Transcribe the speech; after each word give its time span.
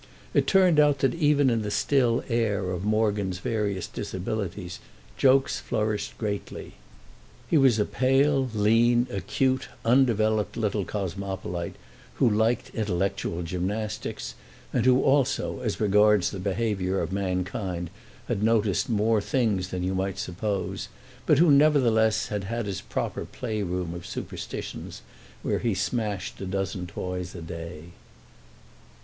It 0.33 0.47
turned 0.47 0.79
out 0.79 0.97
that 0.97 1.13
even 1.13 1.51
in 1.51 1.61
the 1.61 1.69
still 1.69 2.23
air 2.27 2.71
of 2.71 2.83
Morgan's 2.83 3.37
various 3.37 3.85
disabilities 3.85 4.79
jokes 5.15 5.59
flourished 5.59 6.17
greatly. 6.17 6.73
He 7.47 7.55
was 7.59 7.77
a 7.77 7.85
pale 7.85 8.49
lean 8.55 9.05
acute 9.11 9.67
undeveloped 9.85 10.57
little 10.57 10.85
cosmopolite, 10.85 11.75
who 12.15 12.27
liked 12.27 12.73
intellectual 12.73 13.43
gymnastics 13.43 14.33
and 14.73 14.87
who 14.87 15.03
also, 15.03 15.59
as 15.59 15.79
regards 15.79 16.31
the 16.31 16.39
behaviour 16.39 16.99
of 16.99 17.13
mankind, 17.13 17.91
had 18.27 18.41
noticed 18.41 18.89
more 18.89 19.21
things 19.21 19.67
than 19.67 19.83
you 19.83 19.93
might 19.93 20.17
suppose, 20.17 20.87
but 21.27 21.37
who 21.37 21.51
nevertheless 21.51 22.29
had 22.29 22.45
his 22.65 22.81
proper 22.81 23.23
playroom 23.23 23.93
of 23.93 24.07
superstitions, 24.07 25.03
where 25.43 25.59
he 25.59 25.75
smashed 25.75 26.41
a 26.41 26.47
dozen 26.47 26.87
toys 26.87 27.35
a 27.35 27.41
day. 27.43 27.91